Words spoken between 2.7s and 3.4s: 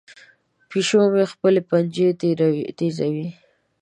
تیزوي.